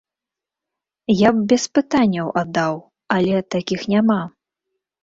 Я 1.15 1.29
б 1.35 1.45
без 1.53 1.63
пытанняў 1.79 2.27
аддаў, 2.43 2.75
але 3.19 3.47
такіх 3.59 3.81
няма. 3.97 4.21